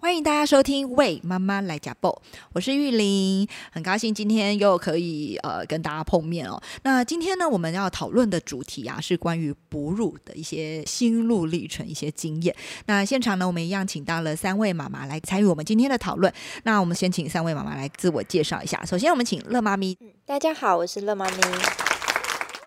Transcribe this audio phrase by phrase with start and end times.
[0.00, 2.10] 欢迎大家收听《喂妈妈来家报》，
[2.52, 6.60] 我是玉玲，很高兴今天又可以呃跟大家碰面哦。
[6.84, 12.54] 那今天呢，我们要讨论的主题啊是关于哺乳的一些心路历程、一些经验。
[12.86, 16.32] 那现场呢，我们一样请到了三位妈妈来参与我们今天的讨论。
[16.62, 18.80] 那我们先请三位妈妈来自我介绍一下。
[18.86, 19.98] 首先，我们请乐妈咪。
[20.24, 21.40] 大家好，我是乐妈咪。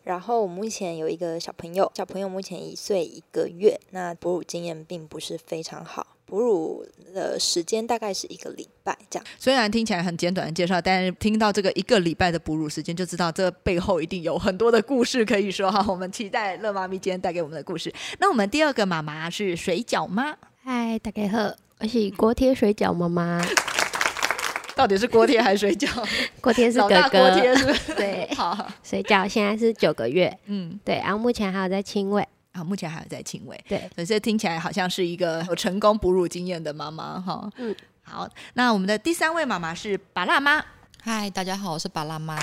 [0.03, 3.79] 然后我目前有一个小朋友，小朋友目前一岁一个月。
[3.91, 6.05] 那哺乳经验并不是非常好。
[6.31, 9.27] 哺乳的时间大概是一个礼拜这样。
[9.37, 15.83] 虽然听起来很简短的介绍，但是听到这个一个礼拜的哺乳时间，就知道这背后一定有很多的故事可以说哈。
[15.89, 17.93] 我们期待乐妈咪今天带给我们的故事。
[18.19, 20.33] 那我们第二个妈妈是水饺妈。
[20.63, 23.45] 嗨，大家好，我是锅贴水饺妈妈。
[24.73, 25.89] 到底是锅贴还是水饺？
[26.39, 27.93] 锅贴是哥哥，锅贴是。
[27.93, 28.71] 对，好。
[28.81, 32.25] 水饺现在是九个月，嗯，对，然后目前还有在亲喂。
[32.51, 37.49] 啊，目前还有在亲喂，对，所以听起来好像是一个有成功哺乳经验的妈妈哈。
[37.55, 40.63] 嗯，好，那我们的第三位妈妈是巴辣妈。
[41.01, 42.37] 嗨，大家好，我是巴辣妈。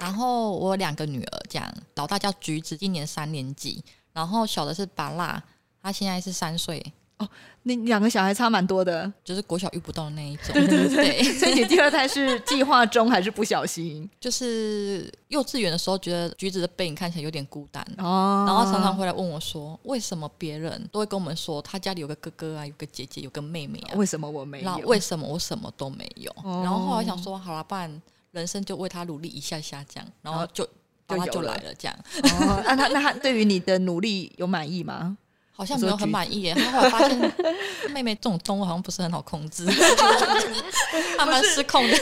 [0.00, 5.42] 然后我有两个女儿，这样，老大叫橘子，今年三年级，然后小的是巴辣，
[5.82, 6.84] 她现在是三岁。
[7.20, 7.28] 哦，
[7.64, 10.54] 那两个小孩差蛮多的，就是国小遇不到的那一种。
[10.54, 14.08] 对对对， 所以你第二胎是计划中还是不小心？
[14.18, 24.78] 就是幼稚园的时候，觉得橘子的背影看起来有点孤单哦，然后常常会来问我说，为什么别人都会跟我们说他家里有个哥哥啊，有个姐姐，有个妹妹啊，为什么我没有？
[24.86, 26.34] 为什么我什么都没有？
[26.42, 30.66] 然后后来想说，好了，不然人生就为他努力一下下这样，然后就
[31.06, 31.94] 就就来了这样。
[32.22, 35.18] 哦，那他那他对于你的努力有满意吗？
[35.60, 37.34] 好像没有很满意耶，他后来发现
[37.92, 39.66] 妹妹这种动物好像不是很好控制，
[41.18, 41.94] 慢慢失控的。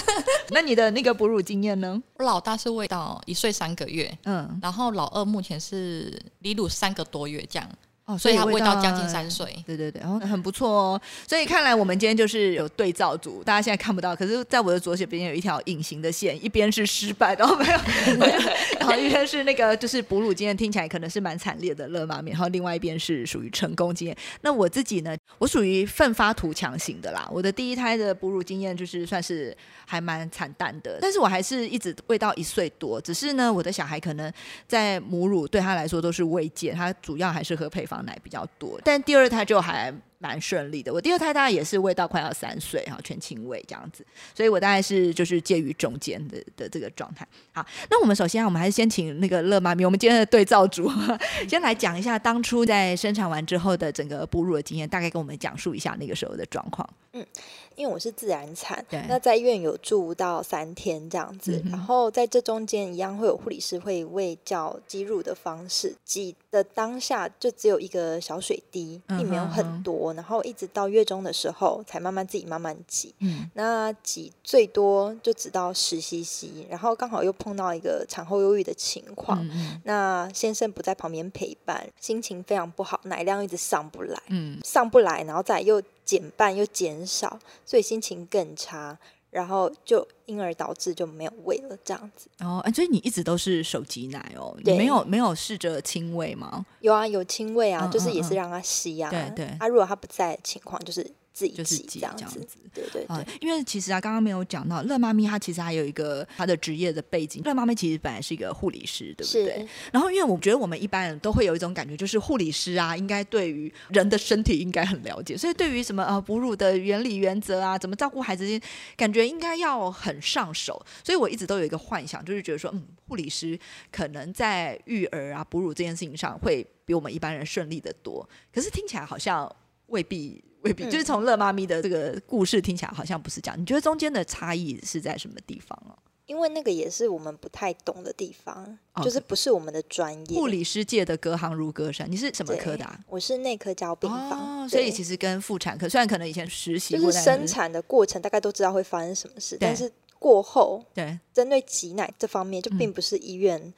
[0.48, 2.02] 那你的那个哺乳经验呢？
[2.16, 7.68] 我老大是喂到一岁三个月，嗯，然后老二目前是离乳三个多月这样。
[8.12, 11.00] 哦，所以他味道将近三岁，对对对，然后很不错哦。
[11.26, 17.78] 所以看来我们今天就是有对照组，大家现在看不到，可是在我的左手边有一条隐形的线，一边是失败，然后没有，
[18.78, 24.16] 然后一边是那个就是哺乳经验听起来可能是蛮惨烈的乐妈面，然后另外一边是属于成功经验。
[24.42, 27.26] 那我自己呢，我属于奋发图强型的啦。
[27.32, 29.56] 我的第一胎的哺乳经验就是算是
[29.86, 33.00] 还蛮惨淡的，但是我还是一直喂到一岁多。
[33.00, 34.30] 只是呢，我的小孩可能
[34.66, 38.01] 在母乳对他来说都是喂介，他主要还是喝配方。
[38.02, 40.92] 奶比较多，但第二胎就还蛮顺利的。
[40.92, 44.04] 我第二胎大概也是喂到快要三岁哈，全亲喂这样子，
[44.34, 47.26] 所以我大概是就是介于中间的的这个状态。
[47.52, 50.90] 好，那我们首先我们还是先请那个乐妈咪，我们今天的对照组
[51.48, 56.88] 先来讲一下当初在生产完之后的整个哺乳的经验，大概跟我们讲述一下那个时候的状况。
[57.12, 57.26] 嗯。
[57.74, 73.12] 因为我是自然产，那在医院有住到三天这样子，然后在这中间一样会有护理师会喂教挤乳的方式，挤的当下就只有一个小水滴，并没有很多，然后一直到月中的时候才慢慢自己慢慢挤，
[73.54, 79.44] 那挤最多就只到十 CC，然后刚好又碰到一个产后忧郁的情况，
[79.84, 84.22] 那先生不在旁边陪伴，心情非常不好，奶量一直上不来，
[84.62, 85.82] 上不来，然后再又。
[86.04, 88.98] 减半又减少，所以心情更差，
[89.32, 92.28] 然后就因而导致就没有喂了这样子。
[92.38, 96.64] 哦，哎所以你一直都是手挤奶哦，你没有没有试着亲喂吗？
[96.80, 99.10] 有啊，有亲喂啊，就是也是让他吸啊。
[99.10, 101.04] 对对，啊如果他不在情况，就是。
[101.32, 103.26] 自己就是这样子，对对对。
[103.40, 107.42] 因为其实啊，刚刚没有讲到乐妈咪，她其实还有一个她的职业的背景。
[107.44, 109.66] 乐妈咪其实本来是一个护理师，对不对？
[109.90, 118.60] 然后，因为我觉得我们一般人都会有一种感觉，就是护理师啊，应该对于人的身体应该很了解，所以对于什么呃哺乳的原理原则啊，怎么照顾孩子，
[118.96, 120.84] 感觉应该要很上手。
[121.02, 123.58] 所以我一直都有一个幻想，就是觉得说，嗯，护理师
[123.90, 128.28] 可能在育儿啊、哺乳这件事情上会比我们一般人顺利的多。
[128.52, 129.50] 可是听起来好像
[129.86, 130.44] 未必。
[130.62, 133.60] 未必，就是从乐妈咪的这个故事听起来好像不是这样。
[133.60, 135.94] 你觉得中间的差异是在什么地方啊？
[136.26, 140.38] 因为那个也是我们不太懂的地方，就是不是我们的专业。
[140.38, 142.88] 护理师界的隔行如隔山，你是什么科的？
[143.08, 153.74] 我是内科交病房，所以其实跟妇产科虽然可能以前实习，就是生产的过程大概都知道会发生什么事，但是过后对针对挤奶这方面就并不是医院。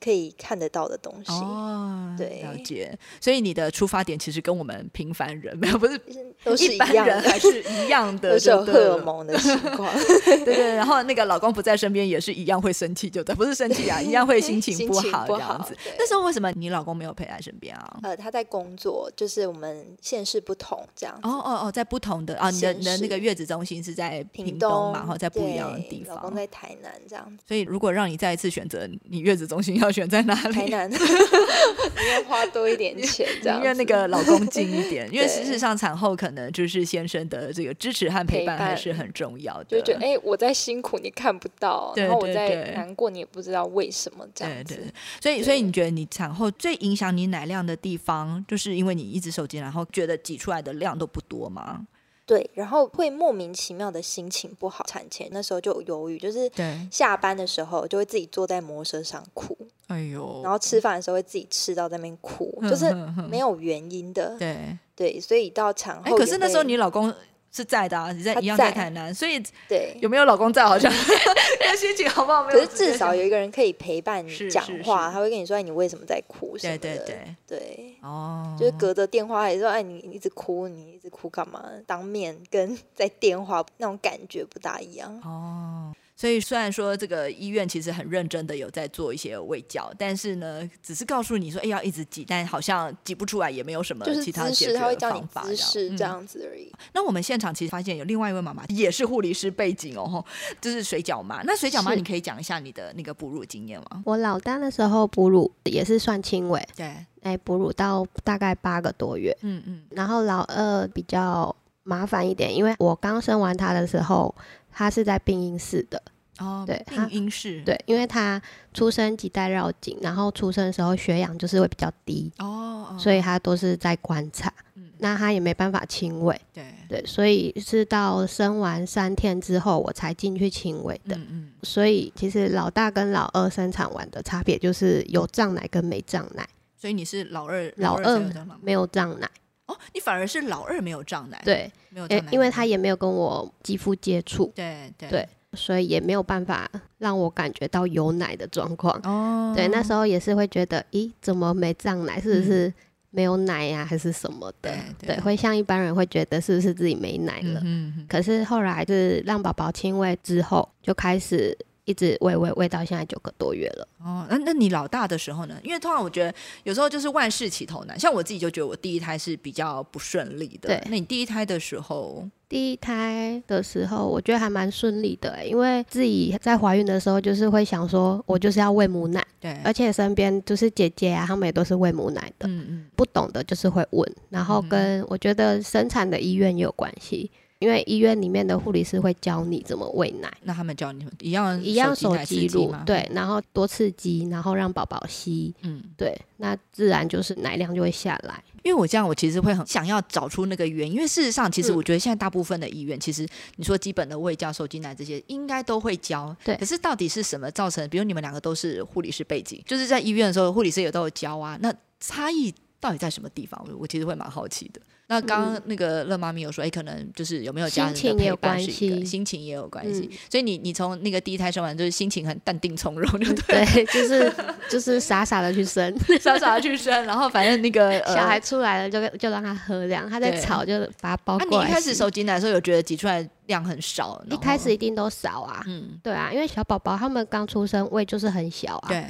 [0.00, 1.32] 可以看得到的东西。
[1.32, 2.96] 哦，对，了解。
[3.20, 5.98] 所以你的出发点其实跟我们平凡人没有， 不是
[6.44, 9.92] 都是一般人还是一样的， 都是有荷尔蒙的情况。
[10.24, 15.76] 对对，然后那个老公不在身边也是一样会生气，就对，不是生气啊，一样会心情不好这样子。
[15.98, 17.98] 那时候为什么你老公没有陪在身边啊？
[18.02, 21.18] 呃，他在工作，就是我们县市不同这样。
[21.22, 26.16] 哦哦哦，在不同的啊，你的你的那个月子中心是在屏东嘛，然后在不一样的地方。
[26.16, 27.38] 老公在台南这样。
[27.46, 30.52] 所以如果让你再一次选择，你月子中心要选在哪里？
[30.54, 33.58] 台南， 因为花多一点钱，这样。
[33.58, 39.64] 因为那个老公近一点，因为事实上产后可能就是先生的这个支持和陪伴还是很重要的。
[39.64, 44.80] 就觉得哎，我在辛苦，你看不到；然后我在难过，你也不知道为什么这样子。
[45.20, 51.86] 所以，所以你觉得你产后最影响你奶量的地方，就是因为你一直手机，然后觉得挤出来的量都不多吗？
[52.28, 56.50] 对，然后会莫名其妙的心情不好，产前那时候就犹豫，就是
[56.90, 62.94] 下班的时候就会自己坐在摩车上哭，哎呦，然后吃饭的时候会自己吃到那边哭，就是
[63.30, 67.10] 没有原因的，对对，所以到产后，可是那时候你老公。
[67.58, 69.96] 是在的啊，你在一样在台南，所以对。
[70.00, 70.92] 有没有老公在好像，
[71.76, 72.44] 心情好不好？
[72.44, 77.58] 可是至少有一个人可以陪伴你讲话，他会跟你说哎你为什么在哭什么的，对对对。
[77.58, 77.94] 对。
[78.02, 81.64] 哦，就是隔着电话也说哎你一直哭你一直哭干嘛？
[81.84, 85.20] 当面跟在电话那种感觉不大一样。
[85.24, 85.92] 哦。
[86.18, 96.72] 所以虽然说这个医院其实很认真的有在做一些喂教，但是呢，只是告诉你说，哎，要一直挤，但好像挤不出来，也没有什么其他解决方法，姿势这样子而已。
[96.92, 100.24] 那我们现场其实发现有另外一位妈妈也是护理师背景哦，
[100.60, 101.40] 就是水饺妈。
[101.44, 104.02] 那水饺妈，你可以讲一下你的那个哺乳经验吗？
[104.04, 109.82] 我老大的时候哺乳也是算轻微，对，哎，哺乳到大概八个多月，嗯嗯。
[109.90, 111.54] 然后老二比较
[111.84, 114.34] 麻烦一点，因为我刚生完他的时候。
[114.78, 116.00] 他是在病因室的
[116.38, 117.60] 哦，对，病因室。
[117.64, 118.40] 对，因为他
[118.72, 124.54] 出生脐带绕颈，然后出生的时候血氧就是会比较低哦，所以他都是在观察，
[124.98, 126.64] 那他也没办法亲喂，对。
[126.88, 138.32] 对，所以是到生完三天之后我才进去亲喂的，嗯嗯，所以其实老大跟老二生产完的差别就是有胀奶跟没胀奶，所以你是老二，老二
[138.62, 139.28] 没有胀奶。
[139.68, 148.98] 哦，你反而是老二没有胀奶，对，没有胀奶，因为他也没有跟我肌肤接触，对对，所以也没有办法让我感觉到有奶的状况。
[149.04, 152.18] 哦，对，那时候也是会觉得，咦，怎么没胀奶？
[152.18, 152.72] 是不是
[153.10, 154.74] 没有奶呀，还是什么的？
[154.98, 157.60] 对，会像一般人会觉得是不是自己没奶了？
[157.62, 161.56] 嗯，可是后来就是让宝宝亲喂之后，就开始。
[161.88, 165.58] 一直喂喂喂到现在九个多月了哦，那那你老大的时候呢？
[165.64, 170.68] 因为通常我觉得有时候就是万事起头难，像我自己就觉得我第一胎是比较不顺利的。
[170.68, 187.30] 对，那你第一胎的时候，第一胎的时候我觉得还蛮顺利的，因为自己在怀孕的时候就是会想说，我就是要喂母奶，对，而且身边就是姐姐啊，她们也都是喂母奶的，嗯嗯，不懂的就是会问，然后跟我觉得生产的医院也有关系。
[187.58, 198.42] 因为医院里面的护理师会教你怎么喂奶，那他们教你一样一样手机录对，然后多刺激，然后让宝宝吸，嗯，对，那自然就是奶量就会下来。
[198.62, 203.26] 因为我这样，我其实会很想要找出那个原因，因为事实上，其实我觉得现在大部分的医院，其实
[203.56, 206.54] 你说基本的喂教、受精奶这些，应该都会教，对。
[206.56, 207.88] 可是到底是什么造成？
[207.88, 213.66] 比如你们两个都是护理师背景，就是在医院的时候，护理师也都有教啊，那差异到底在什么地方？
[213.78, 214.80] 我其实会蛮好奇的。
[215.10, 220.10] 那刚刚那个乐妈咪有说，哎，可能就是有没有家人的陪伴是一个，心情也有关系。
[220.30, 223.84] 所以你你从那个第一胎生完，就是心情很淡定从容，对对？
[223.86, 224.30] 就是
[224.68, 231.64] 就是傻傻的去生， 傻傻的去生，然后反正那个 小孩出来了，就就让他喝量，他在吵就把他包过来。
[231.64, 234.22] 你一开始手挤奶的时候，有觉得挤出来量很少？
[234.30, 239.06] 一开始一定都少啊，嗯，对啊，因为小宝宝他们刚出生胃就是很小啊，对。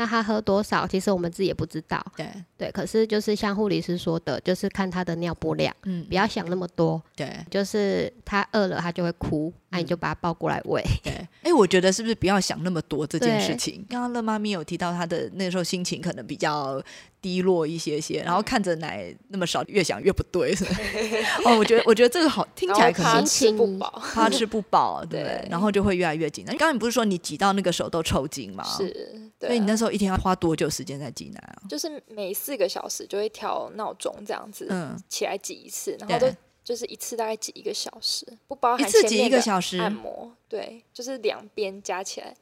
[0.00, 0.86] 那他喝多少？
[0.86, 2.02] 其实我们自己也不知道。
[2.16, 2.26] 对
[2.56, 7.02] 对，可是就是像护理师说的，就是看他的尿布量，嗯，不要想那么多。
[7.14, 10.82] 对，就是他饿了，他就会哭，那你就把它抱过来喂。
[11.02, 11.12] 对，
[11.42, 13.84] 哎，我觉得是不是不要想那么多这件事情？
[13.88, 16.82] 刚刚乐妈咪有提到，她的那时候心情可能比较。
[17.22, 20.54] 低落一些些，然后看着奶那么少，越想越不对。
[21.44, 26.56] 哦，我觉得，我觉得这个好听起来可能吃不饱，怕吃不饱，对，然后就会越来越紧张。
[26.56, 28.64] 刚刚你不是说你挤到那个手都抽筋吗？
[28.64, 31.68] 是，所以你那时候一天要花多久时间在挤奶啊？
[31.68, 36.34] 就是每四个小时就会调闹钟这样子，嗯，起来挤一次，然后都
[36.70, 42.32] 就是一次大概挤一个小时，不包含一次挤一个小时按摩，对，就是两边加起来。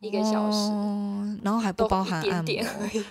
[0.00, 0.70] 一个小时，
[1.42, 2.54] 然后还不包含按摩，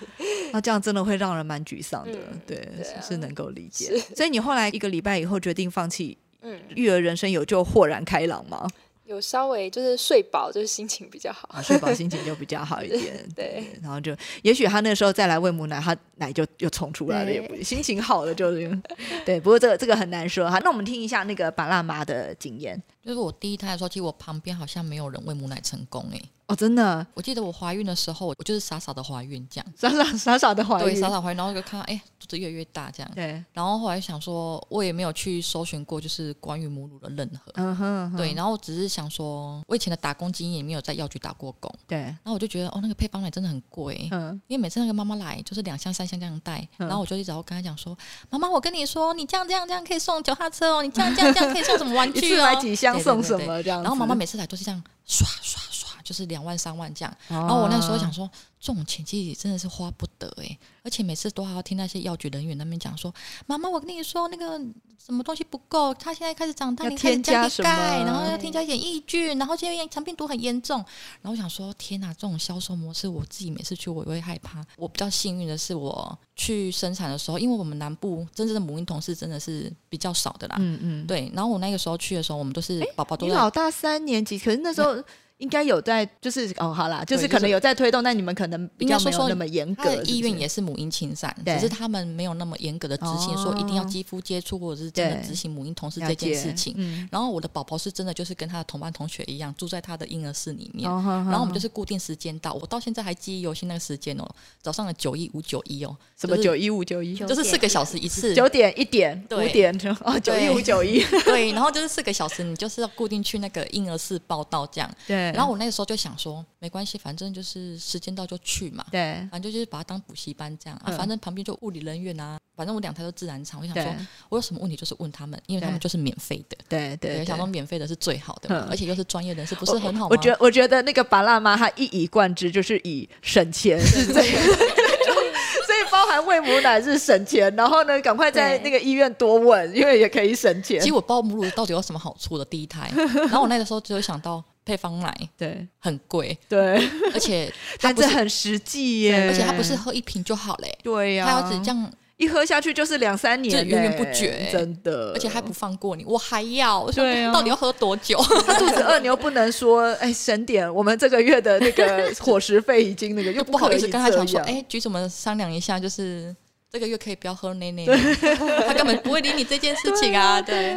[0.54, 2.16] 那这样真的会让人蛮沮丧的。
[2.46, 2.66] 对，
[3.02, 3.98] 是能够理解。
[4.14, 8.66] 所以你后来一个礼拜以后决定放弃，嗯，育儿人生有就豁然开朗吗？
[9.08, 13.14] 有稍微就是睡饱，就是心情比较好，睡饱心情就比较好一点。
[13.34, 18.78] 对，然后就也许他那时候再来喂母奶，他奶就又冲出来了，也不心情好了就是。
[19.24, 20.60] 对，不过这个这个很难说哈。
[20.62, 26.20] 那我们听一下那个巴辣妈的经验，就是我第一胎的时候，其实我旁边好像没有人喂母奶成功哎。
[26.48, 47.94] 哦，真的，我记得我怀孕的时候，我就是傻傻的怀孕这样，傻傻傻傻的怀孕，对，傻傻怀孕，然后就看到哎，肚子越来越大这样，对，然后后来想说，我也没有去搜寻过，就是关于母乳的任何，嗯哼，对，然后只是想说，我以前的打工经验也没有在药局打过工，对，然后我就觉得哦，那个配方奶真的很贵，嗯，因为每次那个妈妈来就是两箱三箱这样带，然后我就一直要跟她讲说，
[48.30, 55.87] 妈妈，我跟你说，你这样这样这样可以送脚踏车哦，你这样这样这样可以送什么玩具哦， 买几箱送什么这样，然后妈妈每次来都是这样刷刷刷。
[56.08, 63.12] 就是两万三万这样，然后我那时候想说，这种钱其实真的是花不得哎，而且每次都还要听那些药局人员那边讲说，
[63.46, 64.58] 妈妈，我跟你说那个
[64.98, 68.62] 什么东西不够，他现在开始长大，你开始加点钙，然后要添加？
[68.62, 70.78] 一点抑菌，然后现在肠病毒很严重，
[71.22, 74.64] 然后我想说，天哪，这种销售模式，我自己每次去我也会害怕。
[74.76, 85.02] 我比较幸运的是，我去生产的时候，因为我们南部真正的母婴同事真的是比较少的啦，嗯嗯，对，然后我那个时候去的时候，我们都是宝宝都老大三年级，可是那时候。
[85.38, 89.94] 应该有在，就是哦，好啦，就是可能有在推动，但你们可能比较没有那么严格。
[90.02, 97.08] 意愿也是母婴亲善，只是他们没有那么严格的执行，说一定要肌肤接触或者是真的执行母婴同事这件事情。
[97.10, 100.90] 然后我的宝宝是真的就是跟他的同班同学一样，住在他的婴儿室里面。
[100.90, 104.28] 然后我们就是固定时间到，我到现在还记忆犹新那个时间哦，
[104.60, 114.90] 早上的九一五九一哦，什么九一五九一，就是四个小时一次，九点一点五点哦，九一五九一，对，然后就是四个小时，你就是要固定去那个婴儿室报道这样。
[115.06, 116.08] 对，然后我那个时候就想。
[116.08, 118.82] 想说没关系，反正就是时间到就去嘛。
[118.90, 120.90] 对，反正就是把它当补习班这样啊。
[120.96, 122.38] 反正旁边就物理人员啊。
[122.56, 123.94] 反正我两台都自然产，我想说，
[124.30, 126.56] 我有什么问题就是问他们，因为他们就是免费的。
[126.66, 130.08] 对对，想说免费的是最好的，而且又是专业人士，不是很好吗？
[130.10, 140.80] 我觉我觉得那个巴辣妈她一以贯之就是以省钱是这样， 所以包含喂母奶是省钱，然后呢，赶快在那个医院多问，因为也可以省钱。
[140.80, 142.44] 其实我包母乳到底有什么好处的？
[142.46, 142.90] 第一胎，
[143.28, 144.42] 然后我那个时候只有想到。
[144.68, 145.66] 配方奶对。
[145.78, 146.76] 很贵，对，
[147.14, 158.20] 而且 但是很实际耶，而且它不是喝一瓶就好嘞，对呀，它要只这样一喝下去就是两三年，源源不绝，真的，而且还不放过你，我还要，对啊，到底要喝多久？
[158.46, 166.36] 他肚子饿你又不能说，哎，省点，我们这个月的那个伙食费已经那个，又不好意思跟他讲说，哎，局怎么商量一下，就是。
[166.70, 167.86] 这个月可以不要喝奶奶，
[168.66, 170.40] 他根本不会理你这件事情啊！
[170.42, 170.76] 对，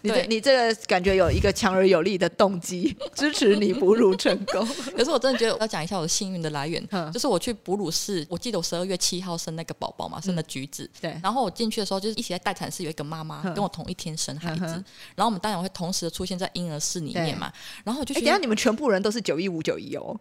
[0.00, 4.66] 你这你这个感觉有一个强而有力的动机 支持你哺乳成功。
[4.96, 10.88] 可是我真的觉得要讲一下我的幸运的来源，就是我去哺乳室，我记得我十二月七号生那个宝宝嘛，生的橘子。
[11.02, 14.64] 对，然后我进去的时候就是一起在待产室有一个妈妈跟我同一天生孩子，
[15.14, 17.52] 然后我们当然会同时的出现在婴儿室里面嘛。
[17.84, 20.18] 然后我就哎，等下你们全部人都是九一五九一哦。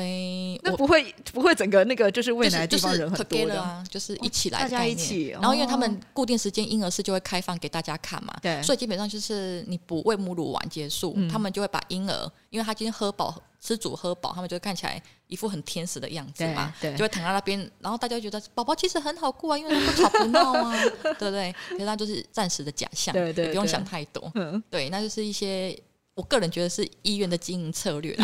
[0.00, 5.28] 哎，那不会不会整个那个就是喂奶的地方人很多的，就是一起来大家一起。
[5.28, 20.74] 然后因为他们固定时间婴儿室就会开放给大家看嘛，对，所以基本上就是你不喂母乳完结束，他们就会把婴儿，因为他今天喝饱吃足喝饱，他们就看起来一副很天使的样子嘛，对，就会躺在那边，然后大家觉得宝宝其实很好过啊，因为他不吵不闹啊，
[21.18, 21.54] 对不对？
[21.70, 24.32] 可是他就是暂时的假象，对对，不用想太多，
[24.70, 25.78] 对，那就是一些。
[26.20, 28.12] 我个人觉得是医院的经营策略，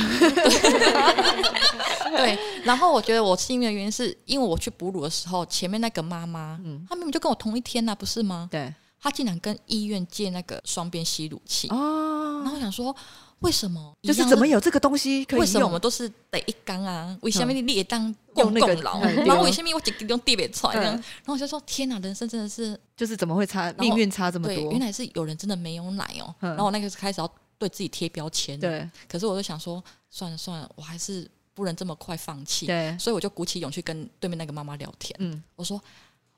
[2.14, 2.38] 对。
[2.62, 8.50] 然后我觉得我幸运的原因是因为我去哺乳的时候，前面那个妈妈，嗯，她明明就跟我同一天呐，不是吗？
[8.52, 8.70] 对。
[9.00, 12.42] 她竟然跟医院借那个双边吸乳器哦。
[12.42, 12.94] 然后我想说，
[13.38, 13.94] 为什么？
[14.02, 17.16] 就是怎么有这个东西可以为什么我们都是得一缸啊？
[17.22, 19.00] 为什么你也当用共劳？
[19.00, 20.76] 然后为什么我只用地别穿？
[20.78, 24.72] 然后我就说，天哪，人生真的是就是怎么会差命运差这么多？
[24.72, 26.34] 原来是有人真的没有奶哦。
[26.40, 27.32] 然后我那个开始要。
[27.58, 28.88] 对自己贴标签，对。
[29.08, 32.66] 可是我就想说，算了算了，我还是不能这么快放弃。
[32.66, 32.96] 对。
[32.98, 35.14] 所以我就鼓起勇气跟对面那个妈妈聊天。
[35.20, 35.42] 嗯。
[35.54, 35.80] 我说：“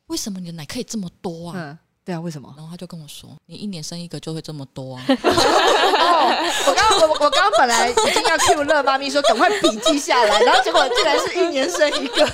[0.07, 1.79] 为什么你的奶可以这么多啊？”嗯。
[2.05, 2.51] 对啊，为什么？
[2.57, 5.05] 然后他就跟我说：“你一年生一个就会这么多啊。
[5.13, 12.27] ”我刚我我刚刚本来已经要 Q 乐妈咪说赶快笔记下来，然后结果竟然是一年生一个。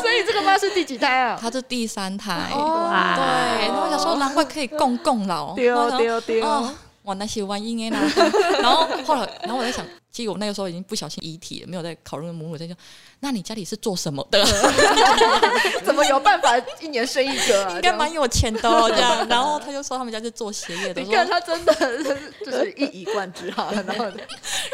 [0.00, 1.38] 所以这个妈是第几胎啊？
[1.38, 2.50] 她是第三胎。
[2.54, 3.16] 哇。
[3.16, 3.68] 对。
[3.68, 5.54] 然后想说，难怪可以共共老。
[5.54, 6.74] 丢丢丢。
[7.08, 8.00] 哇，那些玩意哎啦，
[8.60, 12.76] 然后后来，然后我在想，其实我那个时候已经不小心遗体了，没有在考虑母乳，在说，
[13.20, 14.44] 那你家里是做什么的？
[15.82, 17.70] 怎么有办法一年生一个？
[17.76, 19.26] 应该蛮有钱的哦，这样。
[19.26, 21.74] 然后他就说他们家是做鞋业的，你看他真的
[22.44, 23.72] 就是一以贯之哈。
[23.72, 24.04] 然后，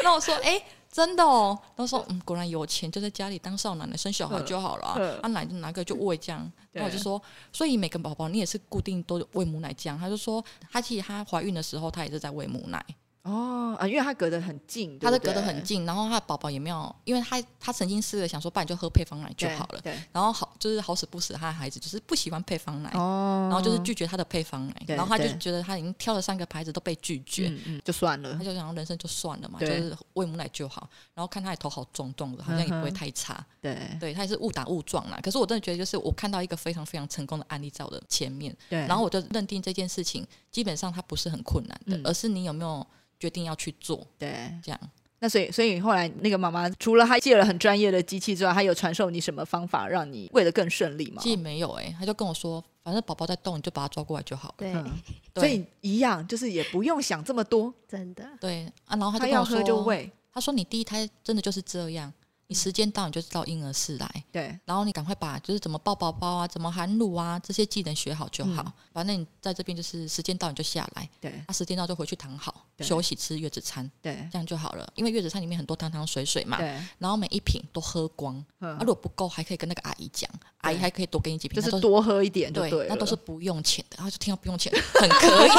[0.03, 0.61] 那我说，哎。
[0.95, 6.49] 真的哦，他说嗯，果然有钱，就在家里当少奶奶生小孩就好了，啊奶拿个就喂这样。
[6.71, 7.21] 那我就说，
[7.51, 9.99] 所以每个宝宝你也是固定都喂母奶这样。
[9.99, 12.81] 他就说，他其实他怀孕的时候，他也是在喂母奶。
[13.25, 19.81] 哦啊，因为他隔得很近，他是隔得很近，然后他的宝宝也没有，因为他他曾经试着想说，不然就喝配方奶就好了。
[19.81, 30.87] 对，然后好就是好死不死，他的孩子就是不喜欢配方奶，哦，然后就是拒绝他的配方奶，然后他就觉得他已经挑了三个牌子都被拒绝，嗯嗯，就算了，他就想人生就算了嘛，就是喂母奶就好。
[31.15, 33.43] 然后看他也头好壮壮的，好像也不会太差。
[33.59, 35.19] 对，对他也是误打误撞啦。
[35.23, 42.85] 可是我真的觉得，就是我看到一个非常非常成功的案例在我的前面，对，然后我就认定这件事情基本上它不是很困难的，而是你有没有
[43.19, 44.05] 决定要去做。
[44.17, 44.79] 对，这样。
[45.19, 51.21] 那所以，所以后来那个妈妈除了她借了很专业的机器之外，她有传授你什么方法让你喂得更顺利吗？
[51.23, 54.55] 其实没有哎，他就跟我说，反正宝宝在动，你就把他抓过来就好了。
[54.57, 54.73] 对，
[55.41, 58.27] 所以一样，就是也不用想这么多，真的。
[58.39, 60.11] 对啊，然后她要喝就喂。
[60.33, 62.11] 她说：“你第一胎真的就是这样。”
[62.47, 68.71] 你时间到你就知道婴儿室来，对，然后你赶快把就是怎么抱宝宝啊，怎么含乳啊这些技能学好就好。
[68.93, 74.87] 反正你在这边就是时间到你就下来，对，啊时间到就回去躺好休息吃月子餐，对，这样就好了。
[74.95, 76.67] 因为月子餐里面很多汤汤水水嘛，对，
[76.99, 83.95] 然后每一瓶都喝光，啊如果不够还可以跟那个阿姨讲，阿姨还可以多给你几瓶，就是多喝一点，对，那都是不用钱的。
[83.97, 85.49] 然后就听到不用钱，很可以。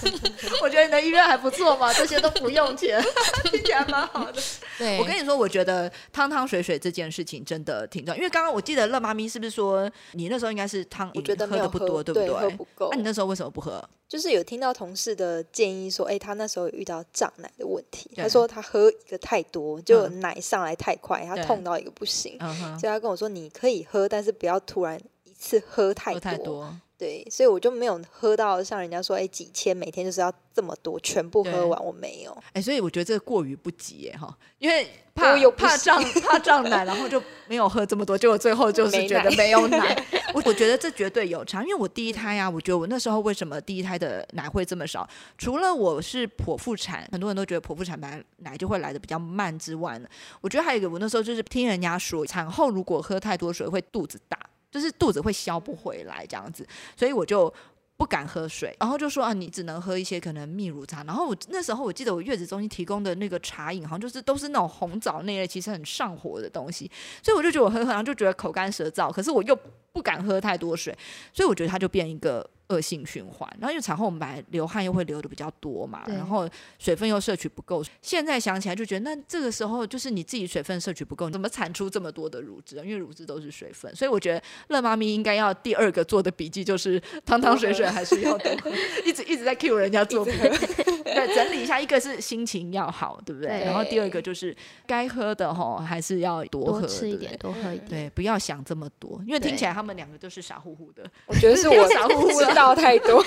[0.62, 3.02] 我觉得你的医院还不错嘛，这些都不用钱，
[3.50, 4.42] 听起来蛮好的。
[4.78, 8.16] 对，我跟你说，我觉得汤汤水水这件事情真的挺重要。
[8.16, 12.28] 因为刚刚我记得乐妈咪是不是说你那时候应该是汤，我觉得喝的不多，对不对？
[12.30, 12.88] 喝不够。
[12.90, 13.82] 那你那时候为什么不喝？
[14.08, 18.10] 就是有听到同事的建议说，哎，他那时候有遇到胀奶的问题。
[18.16, 22.36] 他说他喝一个太多，就奶上来太快，他痛到一个不行。
[22.78, 26.74] 所以他跟我说，你可以喝，但是不要突然一次喝太多。
[27.00, 32.36] 对，所以我就没有喝到像人家说，哎，几千每天就是要这么多，全部喝完我没有。
[32.52, 39.96] 哎，所以我觉得这个过于不及耶哈，因为怕有怕胀 怕胀奶，然后就没有喝这么多，结果最后就是觉得没有奶。
[40.34, 45.08] 我我觉得这绝对有差，因为我第一胎啊，我觉得我那时候为什么第一胎的奶会这么少？
[45.38, 50.08] 除了我是剖腹产，很多人都觉得剖腹产奶奶就会来的比较慢之外呢，
[50.42, 54.38] 我觉得还有一个，我那时候就是听人家说，产后如果喝太多水会肚子大。
[54.70, 57.52] 就是肚子会消不回来这样子，所以我就
[57.96, 61.02] 不敢喝水，然后就说啊，你只能喝一些可能蜜乳茶。
[61.04, 66.90] 然后我那时候我记得我月子中心提供的那个茶饮，好像就是都是那种红枣那类，其实很上火的东西，
[67.22, 69.58] 所以我就觉得我喝，喝，然后就觉得口干舌燥，可是我又
[69.92, 70.96] 不敢喝太多水，
[71.32, 72.48] 所以我觉得它就变一个。
[72.70, 76.48] 恶性循环，然后因为产后我们来流汗又会流的比较多嘛，然后
[76.78, 77.84] 水分又摄取不够。
[78.00, 82.82] 现在想起来就觉得，那这个时候就是你自己水分摄取不够，怎么产出这么多的乳汁啊？
[82.84, 88.50] 因为乳汁都是水分，所以我觉得乐妈咪应该要第二个做的笔记就是汤汤水水还是要多，
[89.04, 90.24] 一直一直在 cue 人家做
[91.10, 93.64] 对，整理一下，一个是心情要好，对不对？
[93.64, 94.56] 然后第二个就是
[94.86, 101.02] 该喝的吼还是要多喝，吃一点，多喝一点，对，不要想这么多，因为听起来他们两个都是傻乎乎的。
[101.26, 102.59] 我觉得是我傻乎乎的。
[102.64, 103.24] 知道太多，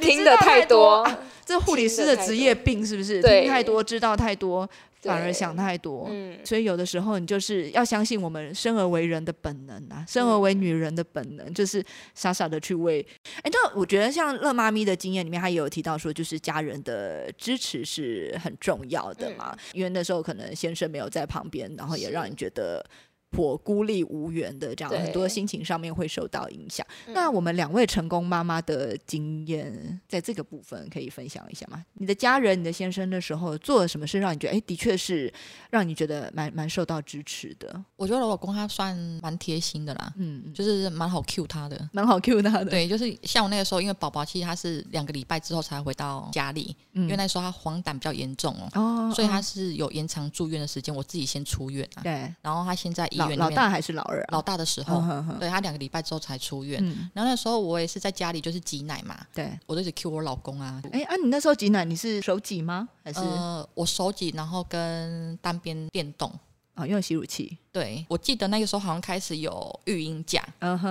[0.00, 1.06] 听的太多，
[1.44, 3.20] 这护理师的职业病是不是？
[3.20, 4.68] 听太多，知道太多，
[5.02, 6.06] 反而想太多。
[6.08, 13.04] 嗯，所以有的时候你就是要相信我们生而为人的本能啊，生而为女人的本能，就是傻傻的去为。
[13.42, 22.84] 哎，那我觉得像乐妈咪的经验里面，她也有提到说，就是家人的支持是很重要的嘛，因为那时候可能先生没有在旁边，然后也让你觉得。
[23.30, 26.86] 颇孤立无援的这样，很多心情上面会受到影响。
[27.08, 31.84] 那我们两位成功妈妈的经验，在这个部分可以分享一下吗？
[31.94, 35.32] 你的家人、你的先生的时候做了什么事，让你觉得哎，的确是
[35.70, 37.84] 让你觉得蛮蛮受到支持的？
[37.96, 42.66] 我觉得我老公他算蛮贴心的啦，嗯，就是蛮好 Q 他的，蛮好 Q 他的。
[42.66, 50.94] 对，就是像我那个时候，因为宝宝其实他是两个礼拜之后才回到家里，因为那时候他黄疸比较严重哦，所以他是有延长住院的时间。
[50.94, 53.06] 我自己先出院啊，对，然后他现在。
[53.16, 54.24] 老老大还是老二？
[54.28, 55.02] 老大的时候，
[55.40, 56.82] 对他两个礼拜之后才出院。
[57.12, 60.82] 然后那时候我也是在家里就是挤奶嘛，对我都是 Q 我老公啊。
[60.92, 62.88] 哎啊，你那时候挤奶你是手挤吗？
[63.02, 66.32] 还是呃，我手挤，然后跟单边电动
[66.74, 67.56] 啊，用吸乳器。
[67.72, 70.42] 对我记得那个时候好像开始有育婴假，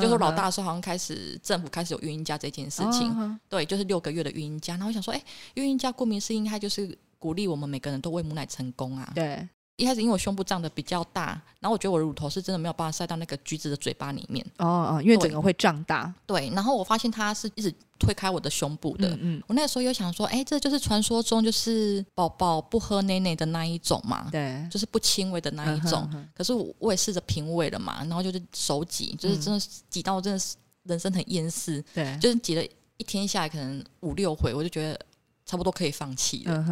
[0.01, 3.39] 就是老大的时候好像开始政府开始有育婴假这件事情。
[3.49, 4.73] 对，就是六个月的育婴假。
[4.73, 5.21] 然后我想说，哎，
[5.55, 9.11] 育婴假顾名思义，它就是鼓励我们每个人都喂母奶成功啊。
[9.15, 9.47] 对。
[9.77, 14.45] 一开始因为我胸部胀的比较大，然后我觉得我的乳头是真的没有办法塞到那个橘子的嘴巴里面。
[14.57, 16.13] 哦哦，因为整个会胀大。
[16.25, 19.17] 对，然后我发现它是一直推开我的胸部的。
[19.19, 19.41] 嗯。
[19.47, 24.29] 我那个时候有想说，哎，这就是传说中就是宝宝不喝奶奶的那一种嘛？
[24.31, 24.65] 对。
[24.71, 26.09] 就是不亲喂的那一种。
[26.33, 31.83] 可是我也试着平喂了嘛，然后就是手挤，就是真的挤到真的是人生很厌世。
[31.93, 32.17] 对。
[32.21, 32.63] 就是挤了
[32.95, 34.97] 一天下来可能五六回，我就觉得。
[35.45, 36.53] 差不多可以放弃了。
[36.55, 36.65] 嗯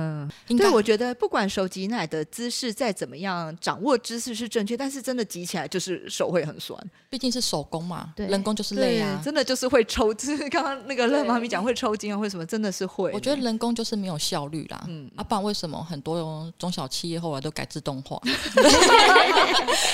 [0.48, 10.14] 哼，对，我觉得不管手挤奶的姿势再怎么样，掌握姿势是正确，但是真的挤起来就是手会很酸，毕竟是手工嘛，人工就是累啊，真的就是会抽。
[10.14, 12.46] 就是刚刚那个乐妈咪讲会抽筋啊，为什么？
[12.46, 13.12] 真的是会。
[13.14, 14.84] 我觉得人工就是没有效率啦。
[14.88, 18.20] 嗯，啊，不然为什么很多中小企业后来都改自动化？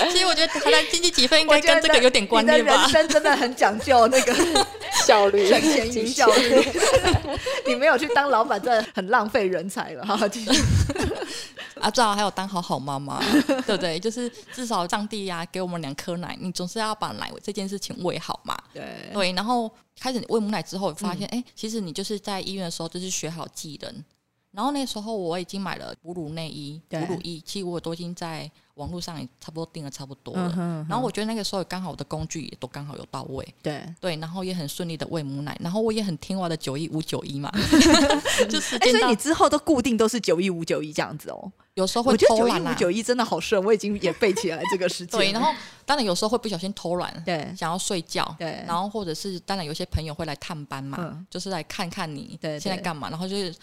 [0.09, 2.81] 其实我觉得台湾经济几分应该跟这个有点关联吧。
[2.81, 4.33] 人生真的很讲究那个
[5.05, 6.65] 效率、省钱与效率。
[7.67, 10.19] 你没有去当老板，真的很浪费人才了哈。
[11.79, 13.19] 啊，最好还有当好好妈妈，
[13.65, 13.97] 对不对？
[13.97, 18.57] 就是至少上帝呀给我们两颗奶，你总是要把奶这件事情喂好嘛。
[18.73, 24.03] 对对，然后开始喂母奶之后，发现哎，其实你就是在医院的时候就是学好技能。
[24.51, 30.49] 然后那时候我已经买了哺乳内衣、哺乳衣，其实我都已经在网络上也差不多订了差不多了。
[30.89, 33.47] 然后我觉得那个时候刚好我的工具也都刚好有到位。
[33.61, 37.51] 对对，然后也很顺利的喂母奶，然后我也很听话的九一五九一嘛。
[38.49, 41.51] 就是，所以你之后都固定都是九一五九一这样子哦。
[41.75, 42.73] 有时候会偷懒啊。
[42.73, 45.19] 九一真的好顺，我已经也背起来这个事情。
[45.19, 45.53] 对，然后
[45.85, 53.53] 当然有时候会不小心偷懒，对，想要睡觉，对，然后或者是当然有些朋友会来探班嘛，就是来看看你现在干嘛，然后就是。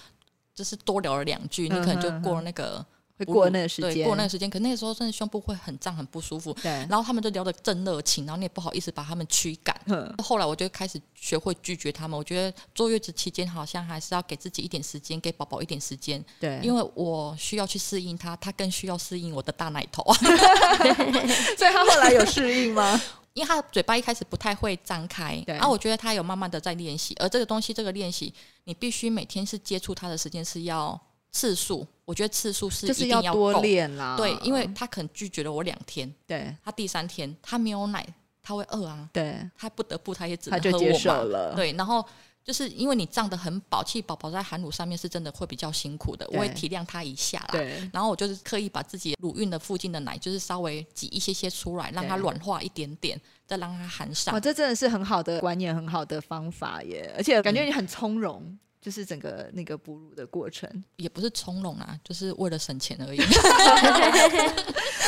[0.57, 2.85] 就是多聊了两句，你可能就过了那个
[3.19, 4.49] 会过那个时间，过那个时间。
[4.49, 6.53] 可那个时候真的胸部会很胀，很不舒服。
[6.62, 6.71] 对。
[6.88, 9.79] 然后他们就聊得正热情，然后你也不好意思把他们驱赶。
[10.25, 12.19] 后来我就开始学会拒绝他们。
[12.19, 16.25] 我觉得坐月子期间好像还是要给自己一点时间，给宝宝一点时间。
[16.40, 16.59] 对。
[16.62, 20.03] 因为我需要去适应他，他更需要适应我的大奶头。
[21.57, 23.01] 所以他后来有适应吗？
[23.37, 28.33] 因为他嘴巴一开始不太会张开，啊，我觉得他有慢慢的在练习，而这个东西，这个练习，
[28.64, 30.99] 你必须每天是接触他的时间是要
[31.31, 38.07] 次数，我觉得次数是就是要多练啦，对，因为他可能拒绝了我两天，对，他第三天他没有奶，
[38.42, 42.03] 他会饿啊，对，他不得不他也只能喝我嘛，对，然后。
[42.47, 47.49] 就是因为你胀得很饱，其实宝宝在含乳上面是真的会比较辛苦的，我会体谅他一下啦。
[47.51, 47.91] 对。
[47.93, 54.33] 然后我就是刻意把自己乳晕的附近的奶，就是稍微挤一些些出来，让它软化一点点，再让它含上。
[54.33, 57.13] 哇，这真的是很好的观念，很好的方法耶！
[57.17, 58.57] 而且感觉你很从容。
[58.79, 63.19] 就是整个那个哺乳的过程，也不是从容啊，就是为了省钱而已。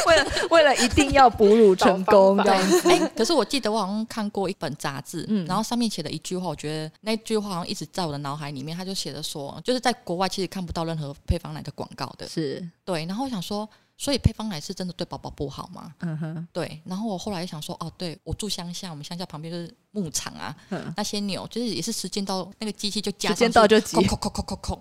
[0.07, 2.91] 为了为了一定要哺乳成功，这样子。
[2.91, 8.77] 哎，可是我记得我好像看过一本杂志，嗯，然后上面写的一句话，我觉得那句话好像一直在我的脑海里面。
[8.77, 13.05] 他就写的说，就是在国外其实看不到任何配方奶的广告的，是对。
[13.07, 13.69] 然后我想说。
[14.01, 15.93] 所以配方奶是真的对宝宝不好吗？
[15.99, 16.81] 嗯哼，对。
[16.85, 20.55] 然后我后来想说，哦，对我住乡下，我们乡下旁边就是牧场啊，
[20.97, 23.97] 那些牛就是也是时间到，那个机器就加，时间到就挤，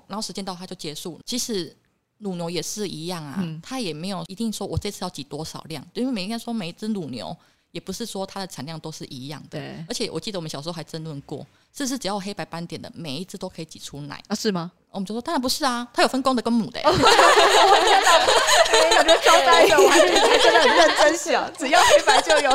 [0.08, 1.19] 然后时间到它就结束。
[1.25, 1.75] 其实
[2.19, 7.36] 乳牛也是一样啊，它也没有一定说我这次要挤多少量，因为每天说每一只乳牛。
[7.71, 9.86] 也不是说它的产量都是一样的，对。
[9.89, 14.36] 而且我记得我们小时候还争论过，是不是只要黑白斑点的每一只都可以挤出奶啊？
[14.36, 14.71] 是吗？
[14.89, 16.80] 我们就说当然不是啊，它有分公的跟母的。
[16.84, 18.10] 我天哪！
[18.71, 19.91] 我觉得招待的，我
[20.41, 22.49] 真的很认真想，只要黑白就有。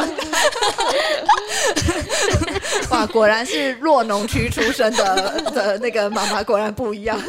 [2.90, 7.20] 哇，果然是弱农区出身的的那个妈妈，果然不一样。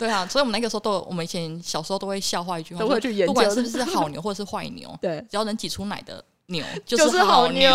[0.00, 6.24] 对啊，所以我们那个时候都，我们以前小时候都会笑话一句话，都会去研究，不管是不是好牛或者是坏牛，对，只要能挤出奶的。
[6.46, 7.70] 牛就是好牛，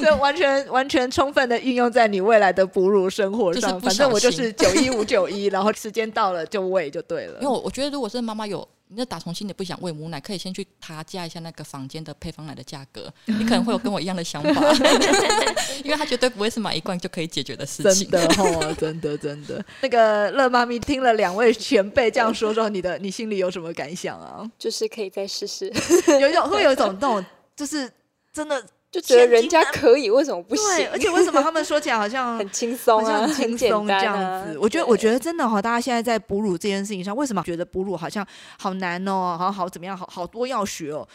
[0.00, 3.80] 这 完全完全充分的运用在你未来的哺乳生活上。
[3.80, 7.40] 反正我就是九一五九一，然后时间到了就喂就对了。
[7.40, 8.64] 因为我我觉得，如果是妈妈有。
[8.88, 14.72] 你那打从心里不想喂母奶，可以先去他加一下那个房间的配方奶的价格， 你可能会有跟我一样的想法，
[15.82, 18.08] 因为他绝对不会是买一罐就可以解决的事情。
[18.08, 19.64] 真的哦，真的真的。
[19.82, 24.48] 那个乐妈咪听了两位前辈这样说之后，你的你心里有什么感想啊？
[24.58, 25.66] 就是可以再试试，
[26.20, 27.24] 有一种会有一种那种，
[27.56, 27.90] 就是
[28.32, 28.64] 真的。
[28.96, 30.64] 就觉得人家可以，为什么不行？
[30.76, 34.58] 对，而且为什么他们说起来好像 很轻松啊，很轻松这样子？
[34.58, 38.26] 我觉得，我觉得真的哈，大家现在在哺乳这件事情上，为什么觉得哺乳好像
[38.58, 39.36] 好难哦？
[39.38, 39.96] 好好怎么样？
[39.96, 41.06] 好好多要学哦。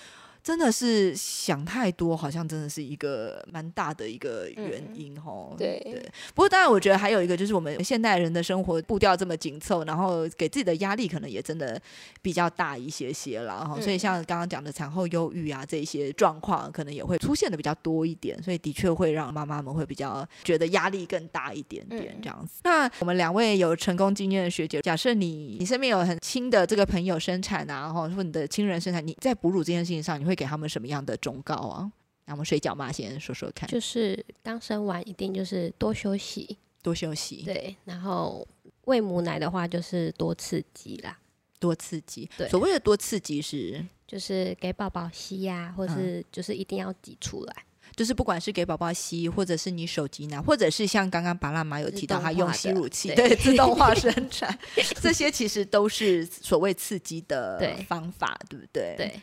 [0.44, 5.54] 真的是想太多，好像真的是一个蛮大的一个原因哦。
[5.58, 6.02] 对对，
[6.34, 11.80] 不过当然，我觉得还有一个就是我们现代人的生活步调这么紧凑，然后给自己的压力可能也真的
[12.24, 13.80] 比较大一些些了哈。
[13.80, 22.62] 所以像刚刚讲的产后忧郁啊这些状况，可能也会出现的比较多一点，所以的确会让妈妈们会比较觉得压力更大一点点这样子。
[22.64, 30.31] 那我们两位有成功经验的学姐，假设你你身边有很亲的这个朋友生产啊，或者说你的亲人生产，你在哺乳这件事情上，你会。
[30.32, 31.92] 会给他们什么样的忠告啊？
[32.26, 33.68] 那我们水饺妈先说说看。
[33.70, 37.44] 就是刚生完一定就是多休息，多休息。
[37.44, 38.48] 对，然后
[38.86, 41.20] 喂母奶的话就是多刺激啦，
[41.60, 42.30] 多刺激。
[42.38, 47.56] 对，所谓的多刺激是，就是给宝宝吸呀，或是就是一定要挤出来。
[47.94, 54.58] 就是不管是给宝宝吸，或者是你手机拿，或者是像刚刚巴拉妈有提到，他用吸乳器，对，自动化生产，
[55.02, 58.66] 这些其实都是所谓刺激的方法，对不？
[58.72, 59.22] 对对，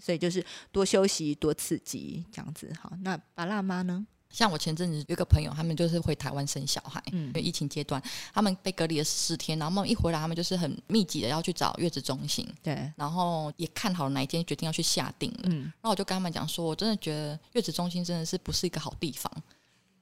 [0.00, 2.72] 所以就是多休息，多刺激，这样子。
[2.80, 4.06] 好，那巴辣妈呢？
[4.28, 8.02] 像我前阵子有个朋友，他们就是回台湾生小孩，因为疫情阶段，
[8.34, 19.32] 他们被隔离了十天，然后一回来，他们就是很密集的要去找月子中心，对，然后也看好哪一天决定要去下定了，嗯，然后我就跟他们讲说，我真的觉得月子中心真的是不是一个好地方，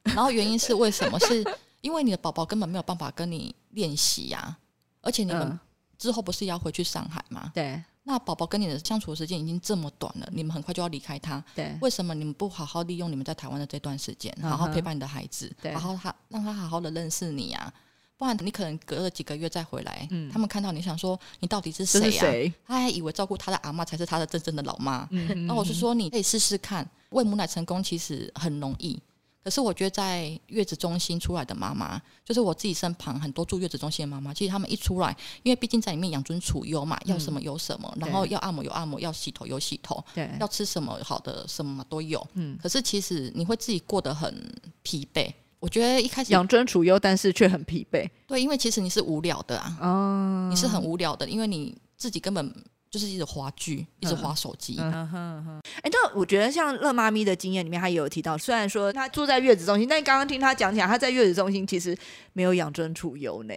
[0.02, 1.20] 然后原因是为什么？
[1.28, 1.44] 是
[1.82, 4.56] 因为你的宝宝根本没有办法跟你练习呀，
[5.02, 5.60] 而且你们
[5.96, 7.52] 之后不是要回去上海吗？
[7.54, 7.80] 对。
[8.07, 11.77] 那宝宝跟你的相处时间已经这么短了，你们很快就要离开他，对？
[11.81, 17.73] 为什么你们不好好利用你们在台湾的这段时间，好好陪伴你的孩子，好好他让他好好的认识你呀？
[18.17, 22.53] 不然你可能隔了几个月再回来，他们看到你想说你到底是谁呀？
[22.67, 25.09] 他还以为照顾他的阿妈才是他的真正的老妈。
[25.49, 29.01] 那我是说你可以试试看，喂母奶成功其实很容易。
[29.44, 42.26] 可是我觉得在月子中心出来的妈妈，就是我自己身旁很多住月子中心的妈妈，其实他们一出来，因为毕竟在里面养尊处优嘛，要什么有什么，然后要按摩有按摩，要洗头有洗头，对，要吃什么好的什么都有。
[42.33, 44.35] 嗯，可是其实你会自己过得很
[44.83, 45.30] 疲惫。
[45.61, 48.09] 我觉得一开始养尊处优，但是却很疲惫。
[48.26, 52.54] 对，因为其实你是无聊的啊，哦，你是很无聊的，因为你自己根本。
[52.94, 54.76] 就是一直滑剧，一直滑手机。
[54.78, 55.61] 嗯哼哼。
[55.83, 61.98] 哎，那我觉得像乐妈咪的经验里面，她也有提到，虽然说她住在月子中心，但刚刚听她讲起来，她在月子中心其实
[62.35, 63.54] 没有养尊处优呢。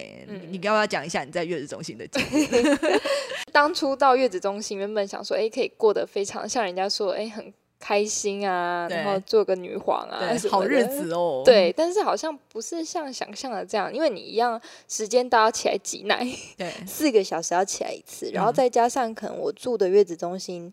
[0.50, 2.78] 你要不要讲一下你在月子中心的经验？
[3.52, 7.54] 当初到月子中心，原本想说，哎，可以过得非常像人家说，哎，很。
[7.80, 11.42] 开心啊，然后做个女皇啊，好日子哦。
[11.44, 20.72] 对，但是好像不是像想象的这样，因为你一样时间都要起来挤奶，对， 四个小时要起来一次，然后再加上可能我住的月子中心，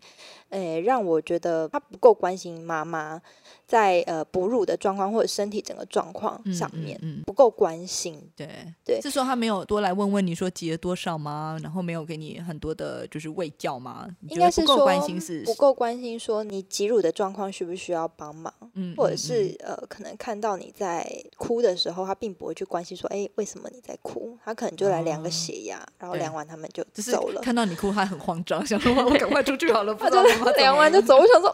[0.50, 3.20] 诶，让我觉得他不够关心妈妈。
[3.66, 8.48] 在呃哺乳的状况或者身体整个状况上面不够关心，对
[8.84, 11.58] 对，是说他没有多来问问你说挤了多少吗？
[11.62, 14.06] 然后没有给你很多的就是喂教吗？
[14.28, 18.52] 应该是不够关心是不够关心，说你挤乳的状况需不需要帮忙？
[18.74, 21.04] 嗯，或者是呃可能看到你在
[21.36, 24.38] 哭的时候，他并不会去关心说，哎，为什么你在哭？
[24.44, 27.40] 他可能就来量个血压，然后量完他们就走了。
[27.40, 29.92] 看到你哭，他很慌张，想说我赶快出去好了。
[29.98, 30.22] 他就
[30.56, 31.52] 量完就走，我想说。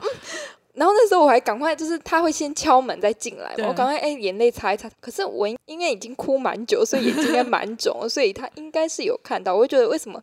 [0.75, 4.91] 然后那时候我还赶快，就是他会先敲门再进来，我赶快哎眼泪擦一擦。
[5.01, 9.55] 可是我应该已经哭蛮久，所以眼睛应该蛮肿，所以他应该是有看到。
[9.55, 10.23] 我就觉得为什么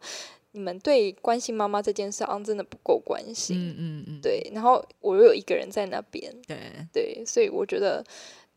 [0.52, 3.58] 你们对关心妈妈这件事真的不够关心？
[3.58, 4.50] 嗯嗯嗯，对。
[4.54, 6.58] 然后我又有一个人在那边，对
[6.92, 8.04] 对，所以我觉得。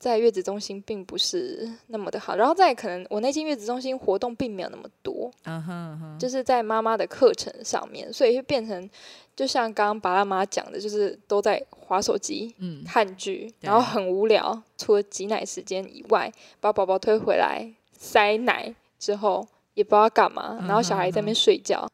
[0.02, 8.90] 在月子中心并不是那么的好，然后再可能我那间月子中心活动并没有那么多，嗯哼，就是在妈妈的课程上面，所以就变成
[9.36, 14.60] 就像刚刚爸爸妈妈讲的，就是都在划手机、嗯，看剧，然后很无聊。
[14.76, 21.88] 除了挤奶时间以外，把宝宝推回来塞奶之后，也不知道干嘛，然后小孩在那边睡觉，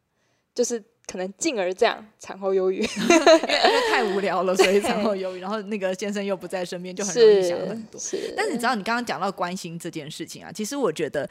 [0.55, 0.83] 就是。
[1.09, 5.39] 可能进而这样产后忧郁， 因为太无聊了，所以产后忧郁。
[5.39, 7.99] 然后那个先生又不在身边，就很容易想很多。
[8.37, 11.27] 但是你知道，你刚刚讲到关心这件事情啊，其实我觉得，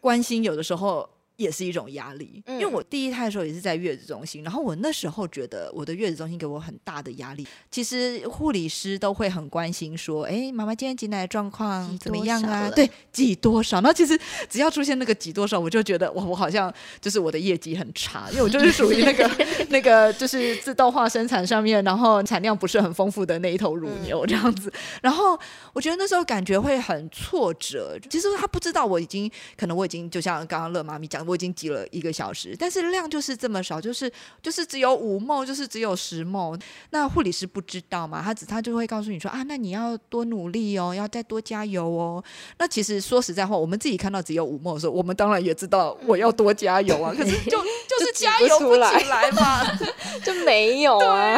[0.00, 1.08] 关心有的时候。
[1.38, 7.46] 也是一种压力，因为我第一胎的时候也是在月子中心，然后我那时候觉得我的月子中心给我很大的压力。
[7.70, 13.80] 其实护理师都会很关心说：“哎，妈妈今天挤奶的状况怎么样啊？”对，挤多少？
[13.82, 14.18] 那其实
[14.50, 19.30] 只要出现那个挤多少，我就觉得哇，我好像就是我的业绩很差，因为我就是属于那个
[19.70, 24.72] 那个就是自动化生产上面，然后产量不是很丰富的那一头乳牛这样子。
[25.00, 25.38] 然后
[25.72, 27.96] 我觉得那时候感觉会很挫折。
[28.10, 31.27] 其实他不知道我已经可能我已经就像刚刚乐妈咪讲。
[31.28, 34.10] 我已经挤了一个小时，但是量就是这么少，就是
[34.42, 36.58] 就是只有五梦，就是只有十梦。
[36.88, 38.22] 那护理师不知道嘛？
[38.22, 42.24] 他只他就会告诉你说啊，那你要多努力哦，要再多加油哦。
[42.56, 47.12] 那其实说实在话，我们自己看到只有五梦的时候，我们当然也知道我要多加油啊。
[47.18, 49.66] 可是就就是加油不起来嘛，
[50.24, 51.36] 就没有啊，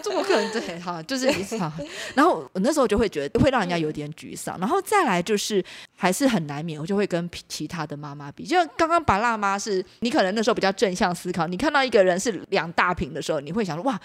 [0.00, 0.52] 怎么可能？
[0.52, 1.72] 对，哈，就是哈。
[2.14, 4.56] 然后我那时候就会觉得会让人家有点沮丧。
[4.60, 5.64] 然后再来就是
[5.96, 9.23] 还是很难免，我就会跟其他的妈妈比，就像刚刚把。
[9.30, 13.98] 爸妈是你可能那时候比较正向思考，你看到一个人是两大瓶的时候，你会想说哇，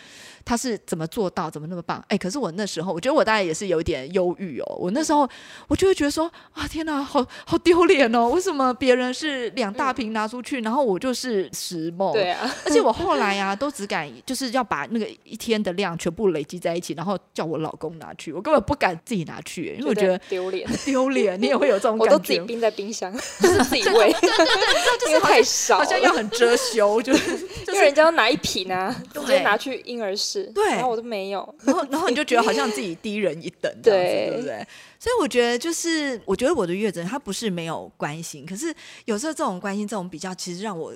[0.45, 2.03] 他是怎么做到，怎么那么棒？
[2.07, 4.75] 哎，可是我那时候，我觉得我大概也是有点忧郁哦。
[4.79, 5.29] 我那时候
[5.67, 8.29] 我就会觉得说啊，天哪，好好丢脸哦！
[8.29, 12.13] 为什么别人是两大瓶拿出去，然后我就是十梦？
[12.13, 21.39] 对啊，而且我后来啊，都只敢就是要把那个一天的量全部累积在一起，然后叫我老公拿去，我根本不敢自己拿去，因为我觉得丢脸，丢脸。
[21.39, 22.13] 你也会有这种感觉？
[22.13, 24.13] 我都自己冰在冰箱，就 是自己喂。
[25.09, 34.65] 因为太少，好像要很遮羞，就是 因为人家要拿一瓶啊，直接拿去婴儿室，对，然后我都没有，然后然后你就觉得好像自己低人一等，对，对不对？
[34.99, 38.73] 所以我觉得就是，我觉得我的月子他不是没有关心，可是
[39.05, 40.93] 有时候这种关心、这种比较，其实让我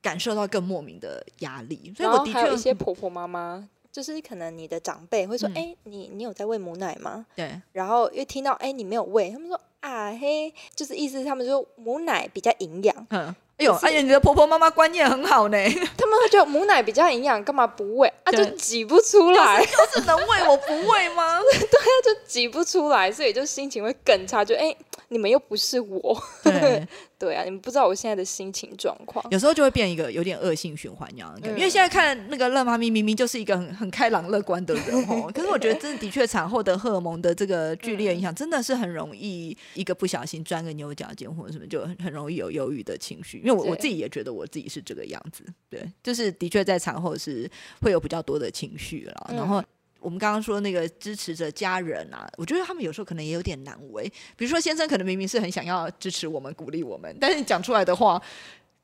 [0.00, 1.92] 感受到更莫名的压力。
[1.96, 3.68] 所以我的确有一些婆婆妈妈。
[3.92, 7.26] 就是可能你的长辈会说，哎，你你有在喂母奶吗？
[7.36, 7.60] 对。
[7.72, 13.06] 然后又听到，哎，你没有喂，他们说啊嘿，就是意思他们说母奶比较营养。
[13.10, 13.36] 嗯。
[13.58, 15.56] 哎呦，哎呀，你的婆婆妈妈观念很好呢。
[15.96, 18.12] 他们会觉得母奶比较营养，干嘛不喂？
[18.24, 19.64] 啊，就挤不出来。
[19.64, 21.38] 就是能喂，我不喂吗？
[21.48, 24.44] 对啊，就挤不出来，所以就心情会更差。
[24.44, 24.74] 就哎。
[25.12, 31.48] 你们又不是我，对 对啊，你们不知道我现在的心情状况，有时候就会变一个有点恶性循环一样的。
[31.50, 43.38] 因为现在看那个乐妈咪，明明就是一个很很开朗乐观的人哦， 可是我觉得真的的确产后的荷尔蒙的这个剧烈影响，真的是很容易一个不小心钻个牛角尖或者什么，就很很容易有忧郁的情绪。
[43.38, 49.62] 因为我我自己也觉得我自己是这个样子，对，就是的确在产后是会有比较多的情绪了，然后。
[50.02, 54.10] 我们刚刚说那个支持着家人啊，我觉得他们有时候可能也有点难为。
[54.36, 58.20] 比如说先生可能明明是很想要支持我们、鼓励我们，但是讲出来的话，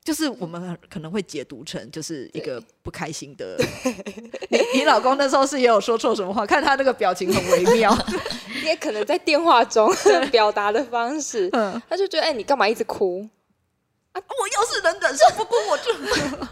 [0.03, 3.57] 就是我们可能会解读成就是一个不开心的。
[4.49, 6.45] 你你老公那时候是也有说错什么话？
[6.45, 7.95] 看他那个表情很微妙，
[8.63, 9.93] 也可能在电话中
[10.31, 11.49] 表达的方式，
[11.89, 13.27] 他就觉得哎，你干嘛一直哭？
[14.13, 15.91] 我要是能忍受不哭，我 就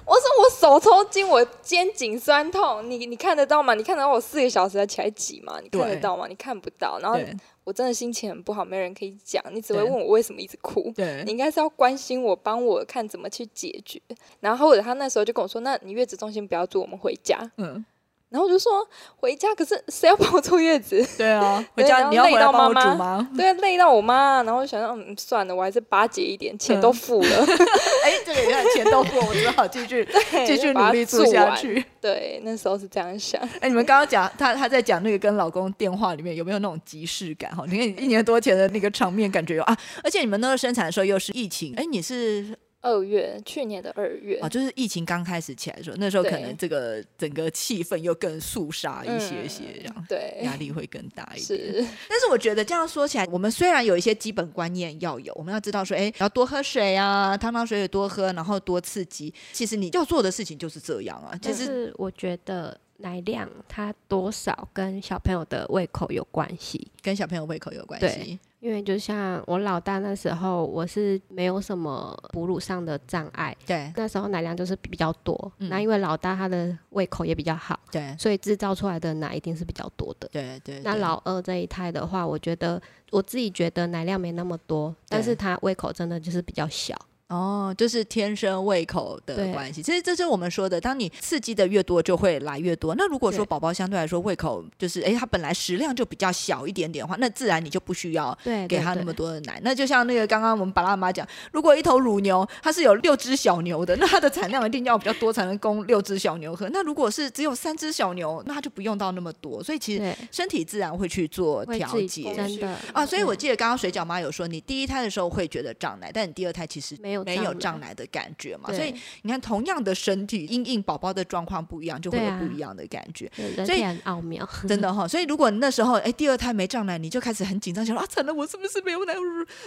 [0.06, 3.74] 我说我手抽筋，我肩颈酸痛，你你看得到吗？
[3.74, 5.60] 你看得到我四个小时才起来挤吗？
[5.62, 6.28] 你看得到吗？
[6.28, 7.00] 你看不到。
[7.00, 7.20] 然后
[7.64, 10.92] 我真的心情很不好，没人可以讲，你只会问我为什么一直哭。
[10.96, 14.00] 对，你应该是要关心我，帮我看怎么去解决。
[14.40, 17.84] 然后或者他那时候就跟我说：“那你月子中心不要住，我们回家。”嗯。
[18.30, 18.86] 然后我就说
[19.16, 21.02] 回家，可是谁要帮我坐月子？
[21.18, 24.44] 对啊， 回家你要累到妈妈， 对啊，累到我妈。
[24.44, 27.46] 然后想想，嗯，算了，我还是巴结一点，钱都付了。
[28.04, 30.06] 哎，这个看钱都付，我只好继续
[30.46, 31.84] 继续努力做下去。
[32.02, 33.42] 对，那时候是这样想。
[33.62, 37.50] 哎，你们刚刚讲他他在讲那个跟老公电话里面有没有那种即视感？
[37.56, 39.78] 哈，你看一年多前的那个场面，感觉有啊。
[40.04, 42.58] 而且你们那个生产的时候又是疫情，哎，你是。
[42.88, 51.86] 二月，去年的二月啊，就是疫情刚开始起来的时候，那时候可能这个整个气氛又更肃杀一些些，这样对压力会更大一点。
[52.08, 59.34] 但是我觉得这样说起来，我们虽然有一些基本观念要有，我们要知道说，哎，要多喝水啊，汤汤水水多喝，然后多刺激。
[59.52, 61.38] 其实你要做的事情就是这样啊。
[61.42, 68.40] 其实我觉得奶量它多少跟小朋友的胃口有关系，跟小朋友胃口有关系。
[68.60, 75.52] 因为就像我老大那时候，我是没有什么哺乳上的障碍，对，那时候奶量就是比较多。
[75.58, 80.28] 那因为老大他的胃口也比较好，对，所以制造出来的奶一定是比较多的。
[80.32, 80.80] 对对。
[80.84, 86.96] 那老二这一胎的话，我觉得我自己觉得奶量没那么多，但是他胃口真的就是比较小。
[87.30, 89.84] 哦，就是天生胃口的关系。
[89.84, 92.96] 其实这是我们说的，当你刺激的越多，就会来越多。
[92.96, 98.38] 那如果说宝宝相对来说胃口就是，哎，他本来食量就比较小一点点的话，那自然你就不需要
[98.70, 99.60] 给他那么多的奶。
[99.62, 106.70] 那就像那个刚刚我们巴拉妈讲，如果一头乳牛它是有六只小牛的，那它的产量一定要比较多才能供六只小牛喝。
[106.70, 109.62] 那如果是只有三只小牛，那它就不用到那么多。
[109.62, 113.06] 所以其实身体自然会去做调节，真的啊。
[113.06, 117.94] 所以我记得刚刚水饺妈有说，你第一胎的时候会觉得胀奶，但你第二胎其实没有没有胀奶。
[117.98, 123.28] 的感觉嘛，所以你看，同样的身体，因应宝宝的状况不一样，就会有不一样的感觉。
[123.66, 125.08] 所以很奥妙，真的哈。
[125.08, 129.14] 所以如果那时候哎，第二胎没胀奶，你就开始很紧张，想啊，惨了，我是不是没有奶？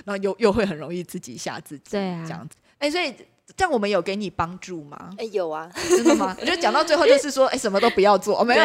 [0.05, 2.57] 然后又又会很容易自己吓自己，对啊，这样子。
[2.79, 3.13] 哎，所以。
[3.57, 5.11] 这样我们有给你帮助吗？
[5.19, 6.37] 哎，有啊，真的吗？
[6.41, 8.65] 我觉得讲到最后就是说，哎，什么都不要做， 没有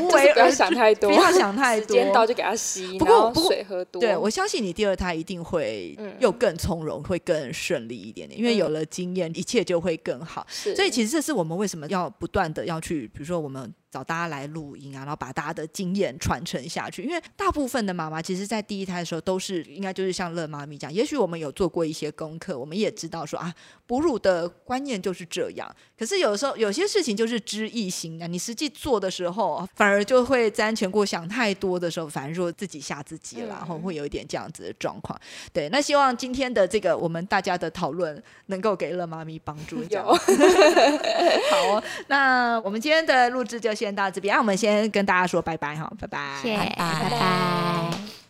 [0.00, 4.00] 无为，不要想太多，不要想太多，时间到就给他吸，不过水喝多。
[4.00, 10.46] 对我相信你第二胎一定会又更从容，会更顺利一点点，因为有了经验，一切就会更好。
[10.48, 13.72] 所以其实这是我们为什么要不断的要去，比如说我们。
[13.94, 17.04] 找大家来录音啊，然后把大家的经验传承下去。
[17.04, 23.54] 因为大部分的妈妈其实，在第一胎的时候都是应该就是像乐妈咪讲，也许我们有做过一些功课，我们也知道说啊，
[23.86, 25.72] 哺乳的观念就是这样。
[25.96, 35.16] 可是有的时候有些事情就是知易行啊，你实际做的时候，反而就会瞻前顾想太多的时候，反而说自己吓自己了，然后会有一点这样子的状况。
[35.52, 39.80] 对，那希望今天的这个我们大家的讨论能够给乐妈咪帮助。
[39.84, 40.02] 有，
[41.50, 43.83] 好，那我们今天的录制就先。
[43.84, 48.23] 先到这边，那我们先跟大家说拜拜哈，拜拜，拜拜，拜拜。